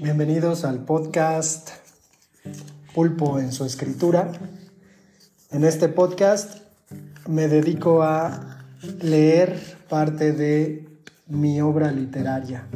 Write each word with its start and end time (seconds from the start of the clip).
Bienvenidos 0.00 0.64
al 0.64 0.84
podcast 0.84 1.70
Pulpo 2.94 3.40
en 3.40 3.50
su 3.50 3.64
escritura. 3.64 4.30
En 5.50 5.64
este 5.64 5.88
podcast 5.88 6.58
me 7.26 7.48
dedico 7.48 8.04
a 8.04 8.64
leer 9.00 9.60
parte 9.88 10.32
de 10.32 10.88
mi 11.26 11.60
obra 11.60 11.90
literaria. 11.90 12.68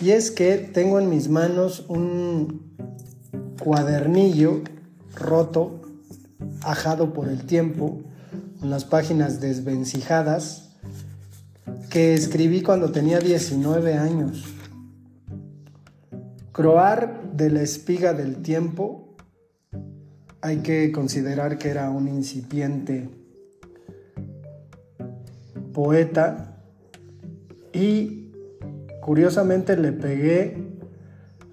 Y 0.00 0.10
es 0.10 0.30
que 0.30 0.58
tengo 0.58 1.00
en 1.00 1.10
mis 1.10 1.28
manos 1.28 1.84
un 1.88 2.62
cuadernillo 3.60 4.62
roto, 5.16 5.82
ajado 6.62 7.12
por 7.12 7.28
el 7.28 7.44
tiempo, 7.44 8.02
con 8.60 8.70
las 8.70 8.84
páginas 8.84 9.40
desvencijadas, 9.40 10.68
que 11.90 12.14
escribí 12.14 12.62
cuando 12.62 12.92
tenía 12.92 13.18
19 13.18 13.94
años. 13.94 14.53
Croar 16.54 17.32
de 17.32 17.50
la 17.50 17.62
espiga 17.62 18.12
del 18.12 18.36
tiempo, 18.36 19.16
hay 20.40 20.58
que 20.58 20.92
considerar 20.92 21.58
que 21.58 21.68
era 21.68 21.90
un 21.90 22.06
incipiente 22.06 23.08
poeta 25.72 26.62
y 27.72 28.30
curiosamente 29.00 29.76
le 29.76 29.90
pegué 29.90 30.78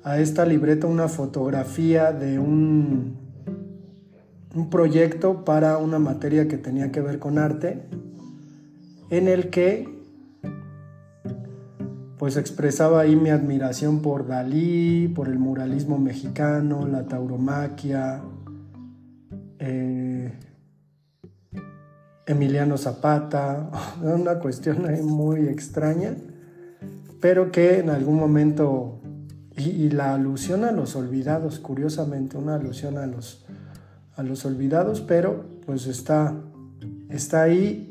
a 0.04 0.20
esta 0.20 0.46
libreta 0.46 0.86
una 0.86 1.08
fotografía 1.08 2.12
de 2.12 2.38
un, 2.38 3.18
un 4.54 4.70
proyecto 4.70 5.44
para 5.44 5.80
una 5.80 5.98
materia 5.98 6.48
que 6.48 6.60
tenía 6.60 6.92
que 6.92 7.02
ver 7.02 7.18
con 7.18 7.40
arte, 7.40 7.82
en 9.10 9.28
el 9.28 9.50
que 9.50 10.01
pues 12.22 12.38
expresaba 12.38 13.02
ahí 13.02 13.16
mi 13.16 13.32
admiración 13.32 14.04
por 14.04 14.28
Dalí, 14.28 15.08
por 15.08 15.28
el 15.28 15.40
muralismo 15.40 15.98
mexicano, 15.98 16.86
la 16.86 17.08
tauromaquia, 17.08 18.22
eh, 19.58 20.32
Emiliano 22.28 22.78
Zapata, 22.78 23.72
una 24.04 24.38
cuestión 24.38 24.86
muy 25.04 25.48
extraña, 25.48 26.16
pero 27.20 27.52
que 27.52 27.80
en 27.80 27.90
algún 27.90 28.18
momento, 28.18 29.02
y, 29.58 29.90
la 29.90 30.14
alusión 30.14 30.64
a 30.64 30.72
los 30.72 30.96
olvidados, 30.96 31.58
curiosamente, 31.58 32.38
una 32.38 32.54
alusión 32.54 33.00
a 33.00 33.08
los, 33.08 33.48
a 34.16 34.22
los 34.22 34.46
olvidados, 34.46 35.02
pero 35.02 35.44
pues 35.66 35.88
está, 35.88 36.36
está 37.10 37.42
ahí, 37.42 37.90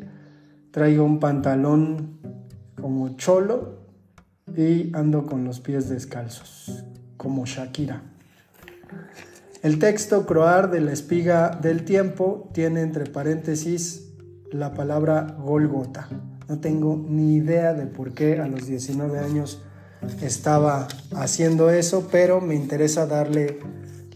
traigo 0.70 1.02
un 1.02 1.18
pantalón 1.18 2.20
como 2.80 3.16
cholo, 3.16 3.79
y 4.56 4.90
ando 4.94 5.26
con 5.26 5.44
los 5.44 5.60
pies 5.60 5.88
descalzos, 5.88 6.84
como 7.16 7.46
Shakira. 7.46 8.02
El 9.62 9.78
texto 9.78 10.24
croar 10.24 10.70
de 10.70 10.80
la 10.80 10.92
espiga 10.92 11.50
del 11.50 11.84
tiempo 11.84 12.48
tiene 12.52 12.80
entre 12.80 13.04
paréntesis 13.04 14.08
la 14.50 14.72
palabra 14.74 15.36
Golgota. 15.38 16.08
No 16.48 16.58
tengo 16.60 17.04
ni 17.08 17.34
idea 17.34 17.74
de 17.74 17.86
por 17.86 18.12
qué 18.12 18.40
a 18.40 18.48
los 18.48 18.66
19 18.66 19.18
años 19.18 19.62
estaba 20.22 20.88
haciendo 21.14 21.70
eso, 21.70 22.08
pero 22.10 22.40
me 22.40 22.54
interesa 22.54 23.06
darle 23.06 23.60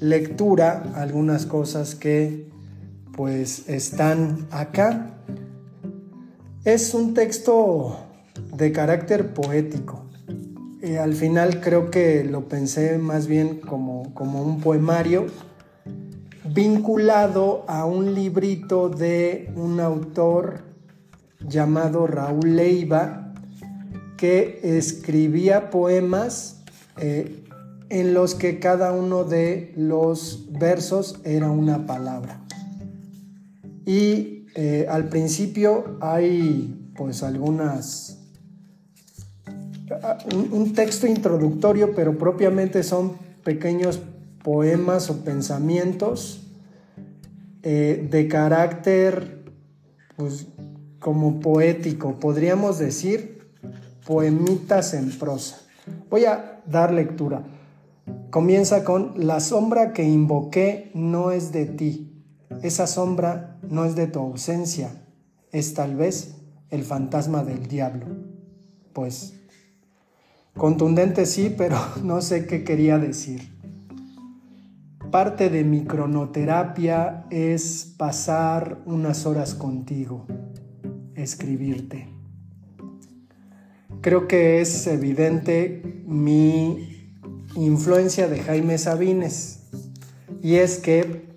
lectura 0.00 0.82
a 0.94 1.02
algunas 1.02 1.46
cosas 1.46 1.94
que 1.94 2.50
pues 3.14 3.68
están 3.68 4.46
acá. 4.50 5.18
Es 6.64 6.94
un 6.94 7.14
texto 7.14 7.98
de 8.56 8.72
carácter 8.72 9.34
poético. 9.34 10.03
Eh, 10.84 10.98
al 10.98 11.14
final 11.14 11.62
creo 11.62 11.90
que 11.90 12.24
lo 12.24 12.46
pensé 12.46 12.98
más 12.98 13.26
bien 13.26 13.58
como, 13.58 14.12
como 14.12 14.42
un 14.42 14.60
poemario 14.60 15.24
vinculado 16.44 17.64
a 17.68 17.86
un 17.86 18.14
librito 18.14 18.90
de 18.90 19.50
un 19.56 19.80
autor 19.80 20.60
llamado 21.40 22.06
Raúl 22.06 22.56
Leiva 22.56 23.32
que 24.18 24.60
escribía 24.62 25.70
poemas 25.70 26.62
eh, 26.98 27.46
en 27.88 28.12
los 28.12 28.34
que 28.34 28.58
cada 28.58 28.92
uno 28.92 29.24
de 29.24 29.72
los 29.78 30.48
versos 30.50 31.18
era 31.24 31.50
una 31.50 31.86
palabra. 31.86 32.42
Y 33.86 34.48
eh, 34.54 34.86
al 34.90 35.08
principio 35.08 35.96
hay 36.02 36.92
pues 36.94 37.22
algunas 37.22 38.23
un, 40.32 40.72
texto 40.72 41.06
introductorio, 41.06 41.94
pero 41.94 42.16
propiamente 42.18 42.82
son 42.82 43.12
pequeños 43.42 44.00
poemas 44.42 45.10
o 45.10 45.24
pensamientos 45.24 46.46
eh, 47.62 48.06
de 48.10 48.28
carácter, 48.28 49.44
pues, 50.16 50.46
como 50.98 51.40
poético, 51.40 52.18
podríamos 52.18 52.78
decir, 52.78 53.50
poemitas 54.06 54.94
en 54.94 55.10
prosa. 55.10 55.60
Voy 56.10 56.24
a 56.24 56.62
dar 56.66 56.92
lectura. 56.92 57.44
Comienza 58.30 58.84
con, 58.84 59.14
la 59.16 59.40
sombra 59.40 59.92
que 59.92 60.04
invoqué 60.04 60.90
no 60.94 61.30
es 61.30 61.52
de 61.52 61.66
ti, 61.66 62.22
esa 62.62 62.86
sombra 62.86 63.58
no 63.68 63.84
es 63.84 63.94
de 63.96 64.06
tu 64.06 64.18
ausencia, 64.18 64.90
es 65.52 65.74
tal 65.74 65.96
vez 65.96 66.36
el 66.70 66.84
fantasma 66.84 67.44
del 67.44 67.66
diablo. 67.66 68.06
Pues 68.92 69.34
Contundente 70.56 71.26
sí, 71.26 71.52
pero 71.56 71.76
no 72.02 72.20
sé 72.20 72.46
qué 72.46 72.64
quería 72.64 72.98
decir. 72.98 73.52
Parte 75.10 75.48
de 75.50 75.64
mi 75.64 75.84
cronoterapia 75.84 77.26
es 77.30 77.94
pasar 77.96 78.80
unas 78.84 79.26
horas 79.26 79.54
contigo, 79.54 80.26
escribirte. 81.14 82.08
Creo 84.00 84.26
que 84.28 84.60
es 84.60 84.86
evidente 84.86 86.02
mi 86.06 87.12
influencia 87.54 88.28
de 88.28 88.40
Jaime 88.40 88.76
Sabines 88.76 89.60
y 90.42 90.56
es 90.56 90.78
que 90.78 91.34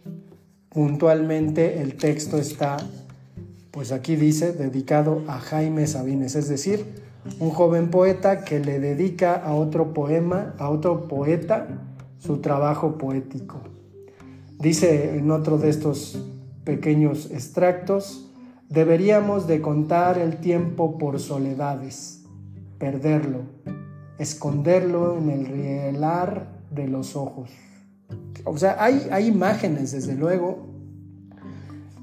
puntualmente 0.69 1.81
el 1.81 1.95
texto 1.95 2.37
está, 2.37 2.77
pues 3.71 3.91
aquí 3.91 4.15
dice, 4.15 4.53
dedicado 4.53 5.23
a 5.27 5.39
Jaime 5.39 5.87
Sabines, 5.87 6.35
es 6.35 6.49
decir, 6.49 7.06
un 7.39 7.49
joven 7.49 7.89
poeta 7.89 8.43
que 8.43 8.59
le 8.59 8.79
dedica 8.79 9.35
a 9.35 9.53
otro 9.53 9.93
poema, 9.93 10.53
a 10.57 10.69
otro 10.69 11.07
poeta, 11.07 11.67
su 12.19 12.37
trabajo 12.37 12.97
poético. 12.97 13.61
Dice 14.59 15.17
en 15.17 15.29
otro 15.31 15.57
de 15.57 15.69
estos 15.69 16.23
pequeños 16.63 17.29
extractos, 17.31 18.29
deberíamos 18.69 19.47
de 19.47 19.61
contar 19.61 20.17
el 20.17 20.37
tiempo 20.37 20.97
por 20.97 21.19
soledades, 21.19 22.23
perderlo, 22.79 23.41
esconderlo 24.17 25.17
en 25.17 25.29
el 25.29 25.45
rielar 25.45 26.47
de 26.71 26.87
los 26.87 27.15
ojos. 27.15 27.49
O 28.45 28.57
sea, 28.57 28.77
hay, 28.79 29.07
hay 29.11 29.27
imágenes, 29.27 29.91
desde 29.91 30.15
luego, 30.15 30.67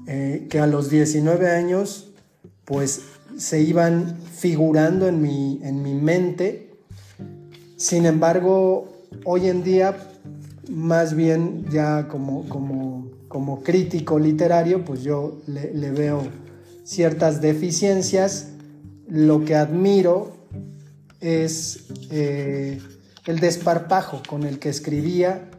eh, 0.07 0.47
que 0.49 0.59
a 0.59 0.67
los 0.67 0.89
19 0.89 1.49
años, 1.49 2.13
pues 2.63 3.01
se 3.37 3.61
iban 3.61 4.17
figurando 4.33 5.07
en 5.07 5.21
mi, 5.21 5.59
en 5.63 5.81
mi 5.81 5.93
mente. 5.93 6.69
Sin 7.77 8.05
embargo, 8.05 8.87
hoy 9.25 9.49
en 9.49 9.63
día, 9.63 9.97
más 10.69 11.15
bien 11.15 11.65
ya 11.69 12.07
como, 12.07 12.47
como, 12.47 13.09
como 13.27 13.61
crítico 13.61 14.19
literario, 14.19 14.85
pues 14.85 15.03
yo 15.03 15.41
le, 15.47 15.91
veo 15.91 16.23
ciertas 16.83 17.41
deficiencias. 17.41 18.49
Lo 19.07 19.45
que 19.45 19.55
admiro 19.55 20.35
es 21.19 21.87
eh, 22.11 22.79
el 23.25 23.39
desparpajo 23.39 24.21
con 24.27 24.43
el 24.43 24.59
que 24.59 24.69
escribía, 24.69 25.49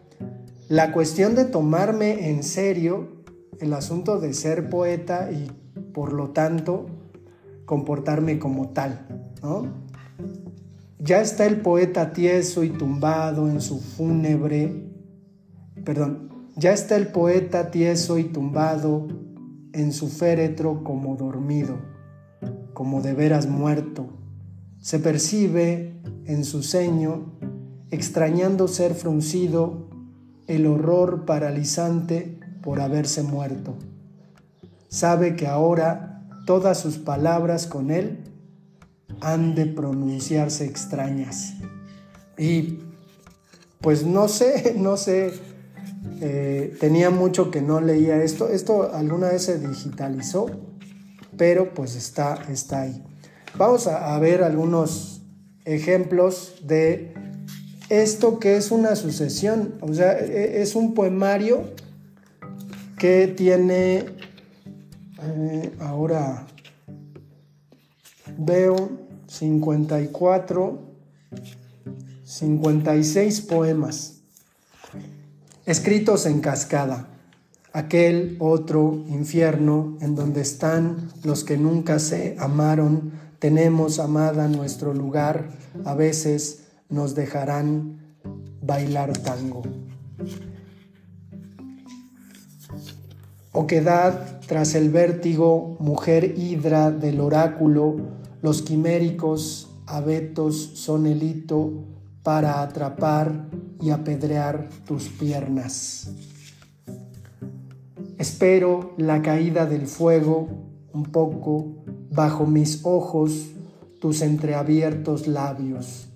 la 0.69 0.93
cuestión 0.93 1.35
de 1.35 1.45
tomarme 1.45 2.29
en 2.31 2.43
serio 2.43 3.09
el 3.61 3.73
asunto 3.73 4.19
de 4.19 4.35
ser 4.35 4.69
poeta 4.69 5.31
y 5.31 5.51
por 5.93 6.13
lo 6.13 6.31
tanto 6.31 6.87
comportarme 7.67 8.39
como 8.39 8.71
tal, 8.71 9.07
¿no? 9.43 9.67
Ya 10.99 11.21
está 11.21 11.45
el 11.45 11.61
poeta 11.61 12.13
tieso 12.13 12.65
y 12.65 12.71
tumbado 12.71 13.49
en 13.51 13.61
su 13.61 13.81
fúnebre, 13.81 14.91
perdón, 15.85 16.31
ya 16.57 16.73
está 16.73 16.97
el 16.97 17.09
poeta 17.09 17.71
tieso 17.71 18.19
y 18.19 18.25
tumbado 18.25 19.07
en 19.73 19.93
su 19.93 20.09
féretro 20.09 20.83
como 20.83 21.17
dormido, 21.17 21.77
como 22.73 23.03
de 23.03 23.13
veras 23.13 23.47
muerto. 23.47 24.07
Se 24.81 24.99
percibe 24.99 26.01
en 26.25 26.45
su 26.45 26.63
ceño, 26.63 27.35
extrañando 27.91 28.69
ser 28.69 28.95
fruncido, 28.95 29.91
el 30.47 30.67
horror 30.67 31.25
paralizante 31.25 32.41
por 32.63 32.81
haberse 32.81 33.23
muerto. 33.23 33.75
Sabe 34.89 35.37
que 35.37 35.47
ahora 35.47 36.16
todas 36.47 36.81
sus 36.81 36.97
palabras 36.97 37.67
con 37.67 37.91
Él 37.91 38.21
han 39.21 39.55
de 39.55 39.67
pronunciarse 39.67 40.65
extrañas. 40.65 41.55
Y 42.39 42.79
pues 43.81 44.05
no 44.05 44.29
sé, 44.29 44.75
no 44.79 44.97
sé, 44.97 45.35
eh, 46.21 46.75
tenía 46.81 47.11
mucho 47.11 47.51
que 47.51 47.61
no 47.61 47.81
leía 47.81 48.23
esto. 48.23 48.49
Esto 48.49 48.95
alguna 48.95 49.29
vez 49.29 49.43
se 49.43 49.59
digitalizó, 49.59 50.47
pero 51.37 51.75
pues 51.75 51.95
está, 51.95 52.43
está 52.51 52.83
ahí. 52.83 53.05
Vamos 53.57 53.87
a, 53.87 54.19
ver 54.19 54.43
algunos 54.43 55.23
ejemplos 55.65 56.57
de 56.63 57.15
esto 57.89 58.39
que 58.39 58.57
es 58.57 58.71
una 58.71 58.97
sucesión. 58.97 59.75
O 59.81 59.95
sea, 59.95 60.19
e, 60.19 60.61
es 60.63 60.75
un 60.75 60.95
poemario 60.95 61.65
que 62.99 63.29
tiene, 63.29 64.16
ahora 65.81 66.47
veo 68.39 68.91
54, 69.27 70.79
56 72.25 73.41
poemas 73.43 74.17
escritos 75.67 76.27
en 76.27 76.41
cascada. 76.41 77.09
Aquel 77.73 78.37
otro 78.39 79.05
infierno 79.09 79.99
en 80.01 80.15
donde 80.15 80.41
están 80.41 81.11
los 81.25 81.45
que 81.45 81.59
nunca 81.59 81.99
se 81.99 82.37
amaron, 82.39 83.13
tenemos 83.39 83.99
amada 83.99 84.49
nuestro 84.49 84.95
lugar, 84.95 85.51
a 85.85 85.95
veces 85.95 86.63
nos 86.89 87.15
dejarán 87.15 87.99
bailar 88.63 89.13
tango. 89.19 89.63
Oquedad 93.59 94.39
tras 94.47 94.75
el 94.75 94.91
vértigo, 94.91 95.79
mujer 95.81 96.35
hidra 96.37 96.91
del 96.91 97.23
oráculo, 97.23 97.97
los 98.43 98.61
quiméricos 98.61 99.71
abetos 99.87 100.73
son 100.75 101.07
el 101.07 101.23
hito 101.23 101.73
para 102.23 102.61
atrapar 102.61 103.49
y 103.81 103.89
apedrear 103.89 104.69
tus 104.85 105.09
piernas. 105.09 106.11
Espero 108.19 108.93
la 108.99 109.23
caída 109.23 109.65
del 109.65 109.87
fuego 109.87 110.49
un 110.93 111.05
poco 111.05 111.83
bajo 112.11 112.45
mis 112.45 112.85
ojos, 112.85 113.47
tus 114.03 114.21
entreabiertos 114.21 115.27
labios. 115.27 116.09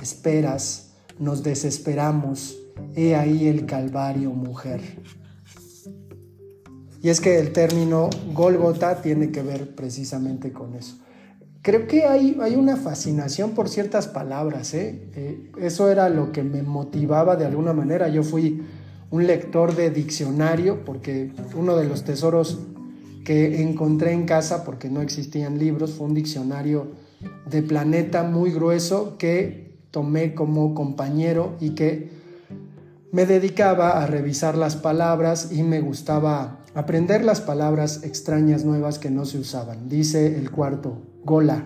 Esperas, 0.00 0.94
nos 1.18 1.42
desesperamos, 1.42 2.56
he 2.94 3.14
ahí 3.14 3.48
el 3.48 3.66
calvario, 3.66 4.30
mujer. 4.30 4.80
Y 7.06 7.08
es 7.08 7.20
que 7.20 7.38
el 7.38 7.52
término 7.52 8.10
Golgota 8.32 9.00
tiene 9.00 9.30
que 9.30 9.40
ver 9.40 9.76
precisamente 9.76 10.52
con 10.52 10.74
eso. 10.74 10.96
Creo 11.62 11.86
que 11.86 12.04
hay, 12.04 12.36
hay 12.42 12.56
una 12.56 12.74
fascinación 12.74 13.52
por 13.52 13.68
ciertas 13.68 14.08
palabras. 14.08 14.74
¿eh? 14.74 15.08
¿eh? 15.14 15.52
eso 15.60 15.88
era 15.88 16.08
lo 16.08 16.32
que 16.32 16.42
me 16.42 16.64
motivaba 16.64 17.36
de 17.36 17.46
alguna 17.46 17.72
manera. 17.72 18.08
Yo 18.08 18.24
fui 18.24 18.60
un 19.12 19.24
lector 19.24 19.76
de 19.76 19.90
diccionario 19.90 20.84
porque 20.84 21.30
uno 21.54 21.76
de 21.76 21.84
los 21.84 22.02
tesoros 22.02 22.58
que 23.24 23.62
encontré 23.62 24.10
en 24.10 24.26
casa, 24.26 24.64
porque 24.64 24.90
no 24.90 25.00
existían 25.00 25.60
libros, 25.60 25.92
fue 25.92 26.08
un 26.08 26.14
diccionario 26.14 26.88
de 27.48 27.62
planeta 27.62 28.24
muy 28.24 28.50
grueso 28.50 29.16
que 29.16 29.78
tomé 29.92 30.34
como 30.34 30.74
compañero 30.74 31.54
y 31.60 31.76
que 31.76 32.10
me 33.12 33.26
dedicaba 33.26 34.02
a 34.02 34.08
revisar 34.08 34.58
las 34.58 34.74
palabras 34.74 35.52
y 35.52 35.62
me 35.62 35.80
gustaba 35.80 36.65
aprender 36.76 37.24
las 37.24 37.40
palabras 37.40 38.02
extrañas 38.04 38.66
nuevas 38.66 38.98
que 38.98 39.10
no 39.10 39.24
se 39.24 39.38
usaban. 39.38 39.88
Dice 39.88 40.38
el 40.38 40.50
cuarto, 40.50 40.98
gola, 41.24 41.64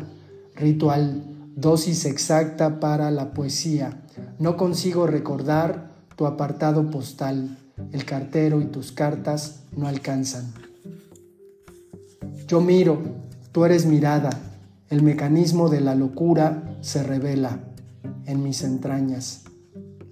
ritual, 0.55 1.25
dosis 1.57 2.05
exacta 2.05 2.79
para 2.79 3.11
la 3.11 3.35
poesía. 3.35 4.03
No 4.39 4.57
consigo 4.57 5.09
recordar 5.09 5.91
tu 6.15 6.27
apartado 6.27 6.91
postal, 6.91 7.59
el 7.91 8.05
cartero 8.05 8.61
y 8.61 8.67
tus 8.67 8.93
cartas 8.93 9.65
no 9.77 9.89
alcanzan. 9.89 10.53
Yo 12.47 12.61
miro, 12.61 13.03
tú 13.51 13.65
eres 13.65 13.87
mirada, 13.87 14.31
el 14.91 15.03
mecanismo 15.03 15.69
de 15.69 15.81
la 15.81 15.97
locura 15.97 16.77
se 16.83 17.03
revela 17.03 17.59
en 18.27 18.45
mis 18.45 18.63
entrañas. 18.63 19.43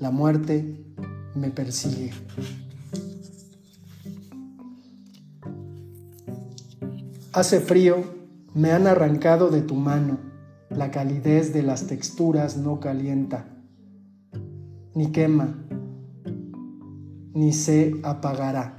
La 0.00 0.10
muerte 0.10 0.82
me 1.36 1.50
persigue. 1.50 2.10
Hace 7.34 7.60
frío, 7.60 8.04
me 8.54 8.72
han 8.72 8.86
arrancado 8.86 9.50
de 9.50 9.60
tu 9.60 9.74
mano, 9.74 10.18
la 10.70 10.90
calidez 10.90 11.52
de 11.52 11.62
las 11.62 11.86
texturas 11.86 12.56
no 12.56 12.80
calienta, 12.80 13.44
ni 14.94 15.12
quema, 15.12 15.54
ni 17.34 17.52
se 17.52 18.00
apagará. 18.02 18.76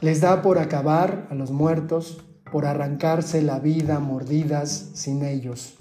Les 0.00 0.20
da 0.20 0.42
por 0.42 0.58
acabar 0.58 1.28
a 1.30 1.36
los 1.36 1.52
muertos, 1.52 2.24
por 2.50 2.66
arrancarse 2.66 3.40
la 3.40 3.60
vida 3.60 4.00
mordidas 4.00 4.90
sin 4.94 5.24
ellos. 5.24 5.76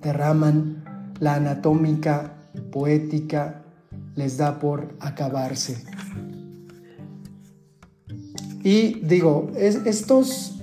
Derraman 0.00 0.84
la 1.18 1.34
anatómica 1.34 2.36
poética, 2.70 3.64
les 4.14 4.36
da 4.36 4.60
por 4.60 4.94
acabarse. 5.00 5.84
Y 8.62 9.00
digo, 9.00 9.50
estos 9.56 10.60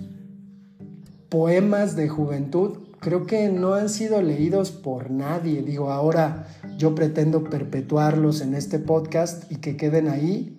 poemas 1.29 1.95
de 1.95 2.07
juventud 2.07 2.77
creo 2.99 3.25
que 3.25 3.49
no 3.49 3.73
han 3.73 3.89
sido 3.89 4.21
leídos 4.21 4.71
por 4.71 5.09
nadie. 5.09 5.61
Digo, 5.63 5.91
ahora 5.91 6.47
yo 6.77 6.93
pretendo 6.93 7.43
perpetuarlos 7.43 8.41
en 8.41 8.53
este 8.53 8.79
podcast 8.79 9.51
y 9.51 9.55
que 9.55 9.77
queden 9.77 10.07
ahí, 10.07 10.57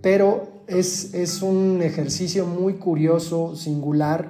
pero 0.00 0.62
es, 0.66 1.14
es 1.14 1.42
un 1.42 1.80
ejercicio 1.82 2.46
muy 2.46 2.74
curioso, 2.74 3.56
singular, 3.56 4.28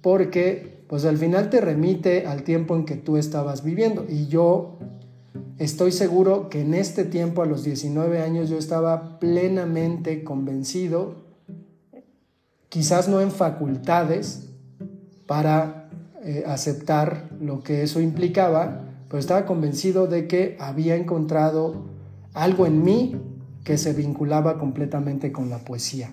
porque 0.00 0.84
pues 0.88 1.04
al 1.04 1.18
final 1.18 1.50
te 1.50 1.60
remite 1.60 2.26
al 2.26 2.44
tiempo 2.44 2.76
en 2.76 2.84
que 2.84 2.96
tú 2.96 3.16
estabas 3.16 3.64
viviendo. 3.64 4.06
Y 4.08 4.28
yo 4.28 4.78
estoy 5.58 5.92
seguro 5.92 6.48
que 6.48 6.62
en 6.62 6.74
este 6.74 7.04
tiempo, 7.04 7.42
a 7.42 7.46
los 7.46 7.64
19 7.64 8.22
años, 8.22 8.48
yo 8.48 8.56
estaba 8.56 9.18
plenamente 9.18 10.24
convencido 10.24 11.27
quizás 12.68 13.08
no 13.08 13.20
en 13.20 13.30
facultades 13.30 14.48
para 15.26 15.88
eh, 16.22 16.44
aceptar 16.46 17.30
lo 17.40 17.62
que 17.62 17.82
eso 17.82 18.00
implicaba, 18.00 18.84
pero 19.08 19.18
estaba 19.18 19.46
convencido 19.46 20.06
de 20.06 20.26
que 20.26 20.56
había 20.60 20.96
encontrado 20.96 21.86
algo 22.34 22.66
en 22.66 22.82
mí 22.84 23.16
que 23.64 23.78
se 23.78 23.92
vinculaba 23.92 24.58
completamente 24.58 25.32
con 25.32 25.50
la 25.50 25.58
poesía. 25.58 26.10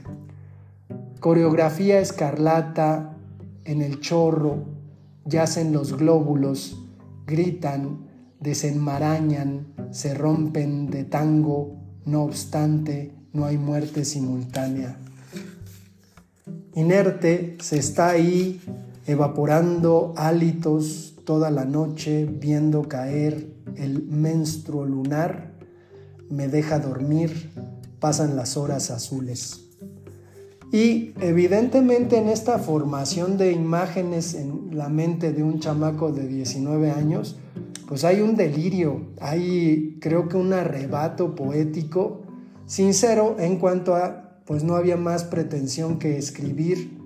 Coreografía 1.20 2.00
escarlata 2.00 3.18
en 3.64 3.82
el 3.82 4.00
chorro, 4.00 4.66
yacen 5.26 5.74
los 5.74 5.98
glóbulos, 5.98 6.84
gritan, 7.26 8.08
desenmarañan, 8.40 9.68
se 9.92 10.14
rompen 10.14 10.90
de 10.92 11.04
tango, 11.04 11.76
no 12.06 12.24
obstante, 12.24 13.12
no 13.34 13.46
hay 13.46 13.58
muerte 13.58 14.06
simultánea 14.06 15.00
inerte, 16.74 17.58
se 17.62 17.78
está 17.78 18.10
ahí 18.10 18.62
evaporando 19.08 20.14
hálitos 20.18 21.16
toda 21.26 21.50
la 21.50 21.66
noche, 21.66 22.26
viendo 22.26 22.84
caer 22.84 23.48
el 23.76 24.04
menstruo 24.04 24.86
lunar, 24.86 25.54
me 26.30 26.48
deja 26.48 26.80
dormir, 26.80 27.52
pasan 28.00 28.36
las 28.36 28.58
horas 28.58 28.92
azules. 28.92 29.62
Y 30.72 31.14
evidentemente 31.22 32.18
en 32.18 32.28
esta 32.28 32.60
formación 32.60 33.38
de 33.38 33.52
imágenes 33.52 34.34
en 34.34 34.76
la 34.76 34.90
mente 34.90 35.32
de 35.32 35.44
un 35.44 35.60
chamaco 35.60 36.12
de 36.12 36.28
19 36.28 36.92
años, 36.92 37.38
pues 37.88 38.04
hay 38.04 38.22
un 38.22 38.36
delirio, 38.36 39.02
hay 39.22 39.98
creo 40.02 40.28
que 40.28 40.38
un 40.38 40.54
arrebato 40.54 41.36
poético 41.36 42.24
sincero 42.66 43.38
en 43.40 43.58
cuanto 43.58 43.96
a 43.96 44.25
pues 44.46 44.64
no 44.64 44.76
había 44.76 44.98
más 44.98 45.24
pretensión 45.24 46.00
que 46.00 46.18
escribir 46.18 46.98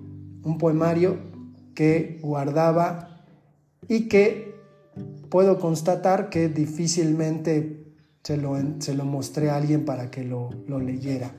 un 0.44 0.58
poemario 0.58 1.18
que 1.74 2.18
guardaba 2.22 3.22
y 3.88 4.08
que 4.08 4.54
puedo 5.28 5.58
constatar 5.58 6.28
que 6.28 6.48
difícilmente 6.48 7.84
se 8.22 8.36
lo, 8.36 8.56
se 8.80 8.94
lo 8.94 9.04
mostré 9.04 9.50
a 9.50 9.56
alguien 9.56 9.84
para 9.84 10.10
que 10.10 10.24
lo, 10.24 10.50
lo 10.66 10.78
leyera. 10.78 11.32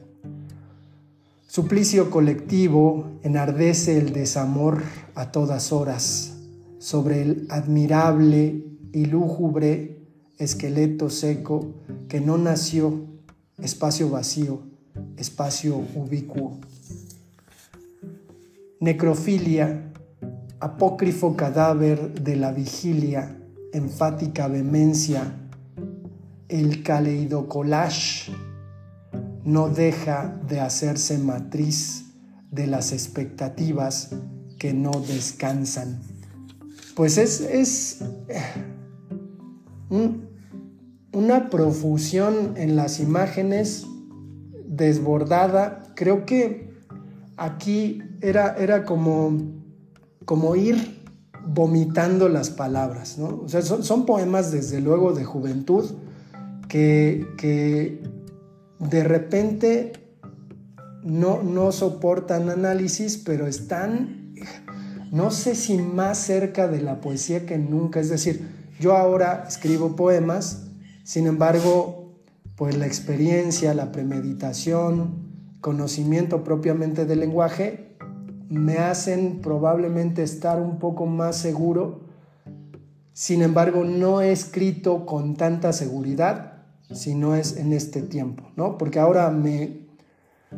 Suplicio 1.48 2.10
colectivo 2.10 3.20
enardece 3.24 3.98
el 3.98 4.14
desamor 4.14 4.82
a 5.16 5.32
todas 5.32 5.72
horas 5.72 6.38
sobre 6.80 7.22
el 7.22 7.48
admirable 7.50 8.64
y 8.94 9.06
lúgubre 9.06 10.00
esqueleto 10.38 11.10
seco 11.10 11.74
que 12.08 12.20
no 12.20 12.38
nació, 12.38 13.06
espacio 13.60 14.10
vacío, 14.10 14.71
espacio 15.18 15.78
ubicuo. 15.96 16.60
Necrofilia, 18.80 19.92
apócrifo 20.60 21.36
cadáver 21.36 22.22
de 22.22 22.36
la 22.36 22.52
vigilia, 22.52 23.38
enfática 23.74 24.48
vehemencia, 24.48 25.36
el 26.50 26.84
caleidocolage 26.84 28.32
no 29.44 29.70
deja 29.70 30.40
de 30.48 30.60
hacerse 30.60 31.18
matriz 31.18 32.06
de 32.52 32.68
las 32.68 32.92
expectativas 32.92 34.10
que 34.60 34.74
no 34.74 34.92
descansan. 34.92 36.02
Pues 36.96 37.18
es, 37.18 37.42
es 37.42 38.02
eh, 38.28 38.42
una 41.14 41.50
profusión 41.50 42.54
en 42.58 42.76
las 42.76 43.00
imágenes 43.00 43.86
desbordada. 44.72 45.84
Creo 45.96 46.26
que 46.26 46.72
aquí 47.38 48.02
era, 48.22 48.56
era 48.58 48.86
como, 48.86 49.38
como 50.26 50.56
ir 50.56 51.02
vomitando 51.46 52.30
las 52.30 52.50
palabras. 52.50 53.18
¿no? 53.18 53.42
O 53.44 53.50
sea, 53.50 53.62
son, 53.62 54.06
poemas 54.06 54.52
desde 54.52 54.80
luego 54.80 55.14
de 55.14 55.26
juventud 55.26 55.92
que, 56.68 57.28
que 57.38 58.02
de 58.80 59.04
repente 59.04 59.94
no, 61.04 61.44
no 61.44 61.72
soportan 61.72 62.50
análisis, 62.50 63.18
pero 63.18 63.48
están, 63.48 64.34
no 65.12 65.32
sé 65.32 65.56
si 65.56 65.78
más 65.78 66.18
cerca 66.18 66.68
de 66.70 66.82
la 66.82 67.02
poesía 67.02 67.46
que 67.46 67.58
nunca. 67.58 68.00
Es 68.00 68.10
decir, 68.10 68.48
yo 68.80 68.96
ahora 68.96 69.46
escribo 69.50 69.98
poemas, 69.98 70.68
sin 71.04 71.28
embargo, 71.28 72.01
pues 72.62 72.78
la 72.78 72.86
experiencia, 72.86 73.74
la 73.74 73.92
premeditación, 73.92 75.56
conocimiento 75.62 76.44
propiamente 76.44 77.08
del 77.08 77.22
lenguaje, 77.22 77.96
me 78.50 78.78
hacen 78.78 79.40
probablemente 79.42 80.22
estar 80.22 80.62
un 80.62 80.78
poco 80.78 81.08
más 81.08 81.38
seguro. 81.38 82.02
Sin 83.14 83.42
embargo, 83.42 83.84
no 83.84 84.22
he 84.22 84.32
escrito 84.32 85.08
con 85.08 85.36
tanta 85.38 85.74
seguridad 85.74 86.66
si 86.92 87.16
no 87.16 87.34
es 87.34 87.58
en 87.58 87.74
este 87.74 88.04
tiempo, 88.04 88.52
¿no? 88.56 88.78
Porque 88.78 89.00
ahora 89.00 89.32
me, 89.32 89.88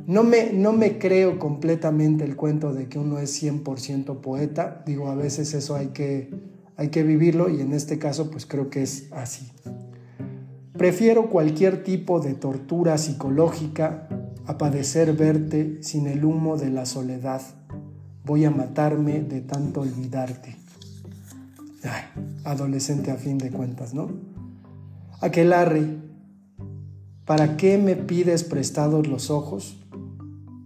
no 0.05 0.23
me, 0.23 0.51
no 0.51 0.73
me 0.73 0.99
creo 0.99 1.39
completamente 1.39 2.25
el 2.25 2.35
cuento 2.35 2.73
de 2.73 2.89
que 2.89 2.99
uno 2.99 3.19
es 3.19 3.41
100% 3.41 4.19
poeta. 4.19 4.83
Digo, 4.85 5.07
a 5.07 5.15
veces 5.15 5.53
eso 5.53 5.77
hay 5.77 5.87
que, 5.93 6.31
hay 6.75 6.89
que 6.89 7.03
vivirlo 7.03 7.47
y 7.47 7.61
en 7.61 7.71
este 7.71 7.97
caso 7.97 8.29
pues 8.29 8.45
creo 8.45 8.69
que 8.69 8.83
es 8.83 9.07
así. 9.13 9.53
Prefiero 10.77 11.29
cualquier 11.29 11.83
tipo 11.83 12.19
de 12.19 12.33
tortura 12.33 12.97
psicológica 12.97 14.07
a 14.47 14.57
padecer 14.57 15.13
verte 15.13 15.83
sin 15.83 16.07
el 16.07 16.25
humo 16.25 16.57
de 16.57 16.71
la 16.71 16.87
soledad. 16.87 17.41
Voy 18.25 18.45
a 18.45 18.51
matarme 18.51 19.21
de 19.21 19.41
tanto 19.41 19.81
olvidarte. 19.81 20.55
adolescente 22.43 23.11
a 23.11 23.15
fin 23.15 23.37
de 23.37 23.51
cuentas, 23.51 23.93
¿no? 23.93 24.09
Aquelarre, 25.21 25.97
¿para 27.25 27.55
qué 27.55 27.77
me 27.77 27.95
pides 27.95 28.43
prestados 28.43 29.07
los 29.07 29.29
ojos? 29.29 29.77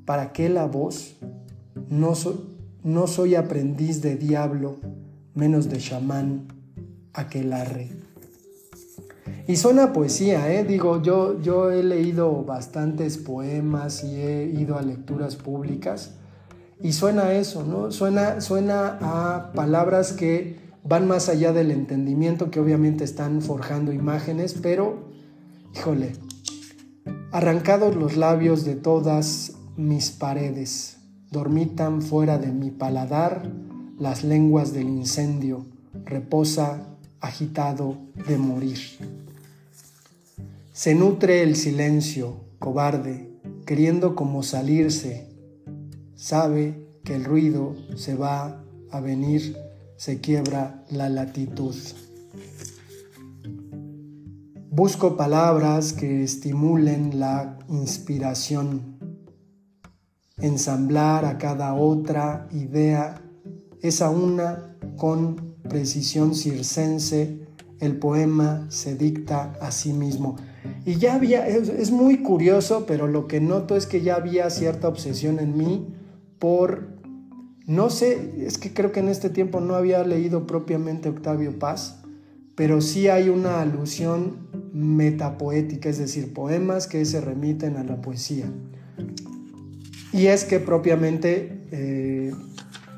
¿Para 0.06 0.32
qué 0.32 0.48
la 0.48 0.66
voz? 0.68 1.18
No, 1.90 2.14
no 2.84 3.08
soy 3.08 3.36
aprendiz 3.36 4.02
de 4.02 4.16
diablo, 4.16 4.78
menos 5.36 5.70
de 5.70 5.80
chamán, 5.80 6.48
aquelarre. 7.14 8.07
Y 9.48 9.56
suena 9.56 9.94
poesía, 9.94 10.54
¿eh? 10.54 10.64
Digo, 10.64 11.02
yo, 11.02 11.42
yo 11.42 11.72
he 11.72 11.84
leído 11.84 12.44
bastantes 12.44 13.18
poemas 13.18 14.04
y 14.04 14.16
he 14.16 14.46
ido 14.46 14.78
a 14.78 14.82
lecturas 14.82 15.36
públicas 15.36 16.12
y 16.82 16.94
suena 16.94 17.34
eso, 17.34 17.64
¿no? 17.64 17.92
Suena, 17.92 18.40
suena 18.40 18.98
a 19.02 19.52
palabras 19.54 20.14
que 20.14 20.60
van 20.84 21.08
más 21.08 21.28
allá 21.28 21.52
del 21.52 21.72
entendimiento, 21.72 22.52
que 22.52 22.60
obviamente 22.60 23.04
están 23.04 23.42
forjando 23.42 23.92
imágenes, 23.92 24.54
pero, 24.62 25.10
híjole, 25.76 26.14
arrancados 27.32 27.96
los 27.96 28.16
labios 28.16 28.64
de 28.64 28.76
todas 28.76 29.54
mis 29.76 30.12
paredes, 30.12 30.98
dormitan 31.32 32.02
fuera 32.02 32.38
de 32.38 32.52
mi 32.52 32.70
paladar 32.70 33.52
las 34.00 34.24
lenguas 34.24 34.72
del 34.72 34.88
incendio, 34.88 35.66
reposa 36.06 36.97
agitado 37.22 37.98
de 38.28 38.38
morir. 38.38 38.80
Se 40.72 40.96
nutre 40.96 41.44
el 41.44 41.56
silencio, 41.56 42.42
cobarde, 42.60 43.30
queriendo 43.66 44.16
como 44.16 44.44
salirse, 44.44 45.28
sabe 46.16 46.88
que 47.04 47.16
el 47.16 47.26
ruido 47.26 47.76
se 47.96 48.16
va 48.16 48.64
a 48.92 49.00
venir, 49.00 49.58
se 49.96 50.22
quiebra 50.22 50.84
la 50.90 51.10
latitud. 51.10 51.76
Busco 54.70 55.18
palabras 55.18 55.94
que 55.94 56.24
estimulen 56.24 57.20
la 57.20 57.58
inspiración 57.68 58.98
ensamblar 60.40 61.26
a 61.26 61.38
cada 61.38 61.74
otra 61.74 62.48
idea, 62.52 63.22
esa 63.82 64.10
una 64.10 64.78
con 64.96 65.57
precisión 65.68 66.36
circense, 66.36 67.40
el 67.80 67.98
poema 67.98 68.66
se 68.70 68.96
dicta 68.96 69.54
a 69.62 69.72
sí 69.72 69.94
mismo. 69.94 70.38
Y 70.86 70.96
ya 70.96 71.16
había, 71.16 71.48
es, 71.48 71.92
muy 71.92 72.22
curioso, 72.24 72.86
pero 72.88 73.08
lo 73.08 73.28
que 73.28 73.40
noto 73.40 73.76
es 73.76 73.86
que 73.86 74.02
ya 74.02 74.16
había 74.16 74.50
cierta 74.50 74.88
obsesión 74.88 75.40
en 75.40 75.58
mí 75.58 75.88
por, 76.40 76.88
no 77.66 77.90
sé, 77.90 78.46
es 78.46 78.58
que 78.58 78.74
creo 78.74 78.92
que 78.92 79.00
en 79.00 79.10
este 79.10 79.30
tiempo 79.30 79.60
no 79.60 79.76
había 79.76 80.04
leído 80.04 80.48
propiamente 80.48 81.10
Octavio 81.10 81.58
Paz, 81.60 82.00
pero 82.56 82.82
sí 82.82 83.08
hay 83.08 83.30
una 83.30 83.62
alusión 83.62 84.48
metapoética, 84.74 85.90
es 85.90 85.98
decir, 85.98 86.34
poemas 86.34 86.88
que 86.88 87.06
se 87.06 87.22
remiten 87.22 87.78
a 87.78 87.84
la 87.84 88.02
poesía. 88.02 88.52
Y 90.12 90.28
es 90.28 90.46
que 90.46 90.60
propiamente 90.60 91.62
eh, 91.72 92.32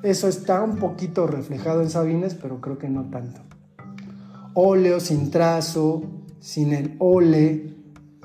eso 0.04 0.28
está 0.28 0.62
un 0.62 0.78
poquito 0.78 1.28
reflejado 1.28 1.82
en 1.82 1.90
Sabines, 1.90 2.36
pero 2.36 2.62
creo 2.62 2.78
que 2.78 2.90
no 2.90 3.10
tanto. 3.10 3.42
Óleo 4.54 5.00
sin 5.00 5.32
trazo, 5.32 6.04
sin 6.40 6.74
el 6.74 6.96
ole, 7.00 7.74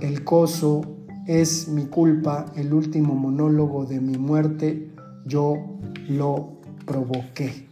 el 0.00 0.24
coso, 0.24 0.82
es 1.26 1.68
mi 1.68 1.86
culpa, 1.86 2.46
el 2.56 2.74
último 2.74 3.14
monólogo 3.14 3.86
de 3.86 4.00
mi 4.00 4.18
muerte, 4.18 4.90
yo 5.26 5.78
lo 6.08 6.58
provoqué. 6.84 7.68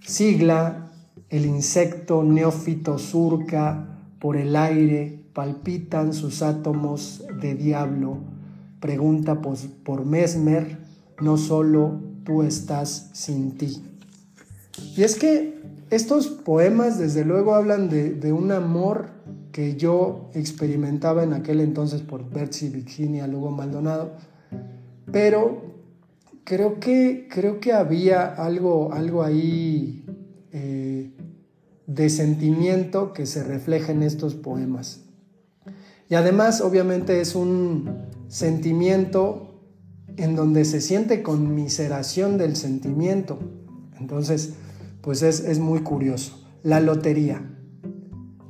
Sigla, 0.00 0.90
el 1.28 1.46
insecto 1.46 2.22
neófito 2.22 2.98
surca 2.98 3.88
por 4.20 4.36
el 4.36 4.54
aire 4.54 5.22
palpitan 5.32 6.12
sus 6.12 6.42
átomos 6.42 7.24
de 7.40 7.54
diablo. 7.54 8.18
Pregunta 8.82 9.40
por, 9.40 10.04
Mesmer, 10.04 10.76
no 11.20 11.36
solo 11.36 12.00
tú 12.24 12.42
estás 12.42 13.10
sin 13.12 13.56
ti. 13.56 13.80
Y 14.96 15.04
es 15.04 15.14
que 15.14 15.62
estos 15.90 16.26
poemas 16.26 16.98
desde 16.98 17.24
luego 17.24 17.54
hablan 17.54 17.88
de, 17.88 18.32
un 18.32 18.50
amor 18.50 19.10
que 19.52 19.76
yo 19.76 20.30
experimentaba 20.34 21.22
en 21.22 21.32
aquel 21.32 21.60
entonces 21.60 22.00
por 22.00 22.28
Betsy 22.28 22.70
Virginia 22.70 23.28
Lugo 23.28 23.52
Maldonado, 23.52 24.16
pero 25.12 25.62
creo 26.42 26.80
que, 26.80 27.28
creo 27.30 27.60
que 27.60 27.72
había 27.72 28.24
algo, 28.24 28.92
algo 28.92 29.22
ahí 29.22 30.04
eh, 30.50 31.12
de 31.86 32.10
sentimiento 32.10 33.12
que 33.12 33.26
se 33.26 33.44
refleja 33.44 33.92
en 33.92 34.02
estos 34.02 34.34
poemas. 34.34 35.02
Y 36.08 36.16
además, 36.16 36.60
obviamente, 36.60 37.20
es 37.20 37.36
un 37.36 38.10
sentimiento 38.32 39.60
en 40.16 40.34
donde 40.34 40.64
se 40.64 40.80
siente 40.80 41.22
conmiseración 41.22 42.38
del 42.38 42.56
sentimiento. 42.56 43.38
Entonces, 44.00 44.54
pues 45.02 45.22
es, 45.22 45.58
muy 45.58 45.80
curioso. 45.80 46.42
La 46.62 46.80
lotería. 46.80 47.42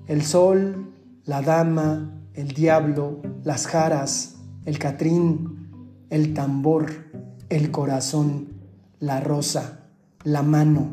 El 0.07 0.23
sol, 0.23 0.95
la 1.25 1.43
dama, 1.43 2.23
el 2.33 2.49
diablo, 2.53 3.23
las 3.43 3.67
jaras, 3.67 4.37
el 4.67 4.79
catrín, 4.79 5.69
el 6.11 6.33
tambor, 6.33 6.87
el 7.49 7.73
corazón, 7.73 8.53
la 9.01 9.19
rosa, 9.19 9.89
la 10.23 10.45
mano, 10.45 10.93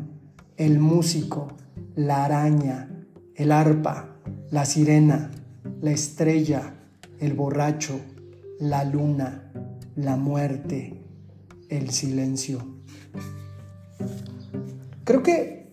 el 0.56 0.80
músico, 0.80 1.46
la 1.94 2.24
araña, 2.24 2.88
el 3.36 3.52
arpa, 3.52 4.16
la 4.50 4.64
sirena, 4.64 5.30
la 5.80 5.92
estrella, 5.92 6.74
el 7.20 7.34
borracho, 7.34 8.00
la 8.60 8.84
luna, 8.84 9.50
la 9.96 10.16
muerte, 10.16 11.02
el 11.68 11.90
silencio. 11.90 12.60
Creo 15.04 15.22
que 15.22 15.70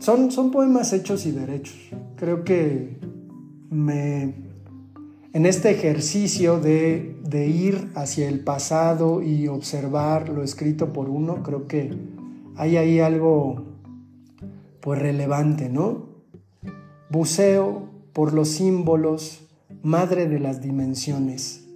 son, 0.00 0.32
son 0.32 0.50
poemas 0.50 0.92
hechos 0.92 1.26
y 1.26 1.32
derechos. 1.32 1.76
Creo 2.16 2.44
que 2.44 2.98
me, 3.70 4.34
en 5.32 5.46
este 5.46 5.70
ejercicio 5.70 6.58
de, 6.58 7.20
de 7.22 7.46
ir 7.46 7.90
hacia 7.94 8.28
el 8.28 8.40
pasado 8.40 9.22
y 9.22 9.46
observar 9.46 10.30
lo 10.30 10.42
escrito 10.42 10.92
por 10.92 11.10
uno, 11.10 11.42
creo 11.42 11.68
que 11.68 11.92
hay 12.56 12.76
ahí 12.76 13.00
algo 13.00 13.66
pues 14.80 14.98
relevante, 14.98 15.68
¿no? 15.68 16.08
Buceo 17.10 17.88
por 18.12 18.32
los 18.32 18.48
símbolos, 18.48 19.46
madre 19.82 20.26
de 20.26 20.40
las 20.40 20.62
dimensiones. 20.62 21.67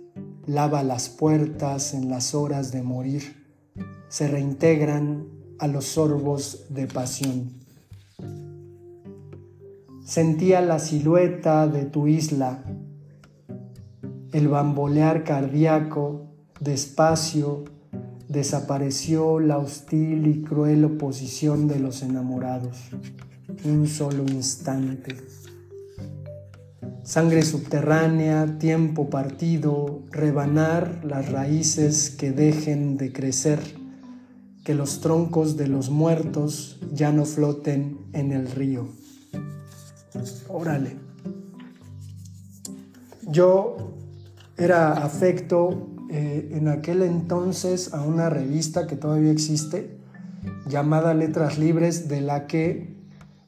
Lava 0.47 0.83
las 0.83 1.09
puertas 1.09 1.95
en 1.95 2.11
las 2.11 2.35
horas 2.35 2.73
de 2.73 2.83
morir. 2.83 3.47
Se 4.09 4.29
reintegran 4.29 5.29
a 5.59 5.69
los 5.69 5.85
sorbos 5.85 6.67
de 6.71 6.87
pasión. 6.87 7.63
Sentía 10.05 10.61
la 10.61 10.81
silueta 10.81 11.69
de 11.69 11.85
tu 11.85 12.09
isla, 12.09 12.65
el 14.33 14.49
bambolear 14.49 15.23
cardíaco, 15.23 16.27
despacio, 16.59 17.65
desapareció 18.29 19.39
la 19.39 19.59
hostil 19.59 20.27
y 20.27 20.43
cruel 20.43 20.85
oposición 20.85 21.69
de 21.69 21.79
los 21.79 22.03
enamorados. 22.03 22.91
Un 23.65 23.87
solo 23.87 24.25
instante. 24.25 25.17
Sangre 27.05 27.43
subterránea, 27.43 28.59
tiempo 28.59 29.11
partido, 29.11 30.03
rebanar 30.13 31.05
las 31.05 31.33
raíces 31.33 32.11
que 32.11 32.31
dejen 32.31 32.97
de 32.97 33.13
crecer, 33.13 33.59
que 34.65 34.75
los 34.75 35.01
troncos 35.01 35.57
de 35.57 35.67
los 35.67 35.91
muertos 35.91 36.79
ya 36.93 37.11
no 37.11 37.25
floten 37.25 37.99
en 38.13 38.31
el 38.31 38.49
río. 38.51 38.87
Órale. 40.49 40.97
Yo 43.29 43.95
era 44.57 44.93
afecto 44.93 45.89
eh, 46.09 46.51
en 46.53 46.69
aquel 46.69 47.03
entonces 47.03 47.93
a 47.95 48.03
una 48.03 48.31
revista 48.31 48.87
que 48.87 48.95
todavía 48.95 49.33
existe 49.33 49.99
llamada 50.69 51.15
Letras 51.15 51.59
Libres 51.59 52.09
de 52.09 52.21
la 52.21 52.47
que 52.47 53.02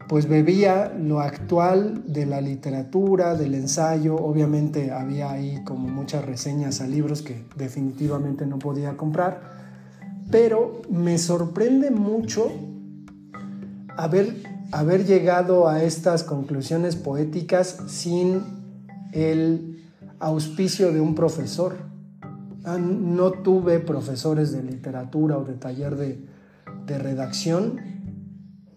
pues 0.08 0.28
bebía 0.28 0.92
lo 0.98 1.20
actual 1.20 2.02
de 2.06 2.26
la 2.26 2.40
literatura, 2.40 3.34
del 3.34 3.54
ensayo, 3.54 4.16
obviamente 4.16 4.90
había 4.90 5.30
ahí 5.30 5.62
como 5.64 5.88
muchas 5.88 6.24
reseñas 6.24 6.80
a 6.80 6.86
libros 6.86 7.22
que 7.22 7.44
definitivamente 7.56 8.46
no 8.46 8.58
podía 8.58 8.96
comprar, 8.96 9.40
pero 10.30 10.82
me 10.90 11.18
sorprende 11.18 11.90
mucho 11.90 12.50
haber, 13.96 14.42
haber 14.72 15.06
llegado 15.06 15.68
a 15.68 15.82
estas 15.82 16.22
conclusiones 16.24 16.96
poéticas 16.96 17.78
sin 17.86 18.42
el 19.12 19.82
auspicio 20.18 20.92
de 20.92 21.00
un 21.00 21.14
profesor. 21.14 21.76
Ah, 22.64 22.78
no 22.78 23.30
tuve 23.30 23.78
profesores 23.78 24.52
de 24.52 24.62
literatura 24.62 25.36
o 25.36 25.44
de 25.44 25.54
taller 25.54 25.96
de, 25.96 26.18
redacción 26.86 27.93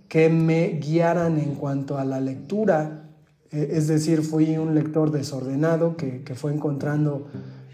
que 0.08 0.30
me 0.30 0.80
guiaran 0.80 1.40
en 1.40 1.56
cuanto 1.56 1.98
a 1.98 2.06
la 2.06 2.20
lectura. 2.20 3.10
Eh, 3.52 3.70
es 3.74 3.88
decir, 3.88 4.22
fui 4.22 4.58
un 4.58 4.76
lector 4.76 5.12
desordenado 5.12 5.98
que, 5.98 6.24
fue 6.36 6.54
encontrando 6.54 7.28